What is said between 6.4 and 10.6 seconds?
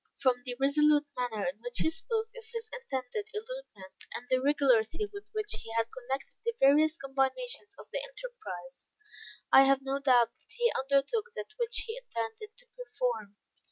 the various combinations of the enterprise, I have no doubt that